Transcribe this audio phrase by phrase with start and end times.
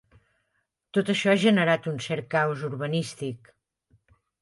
[0.99, 3.57] Tot això ha generat un cert caos urbanístic.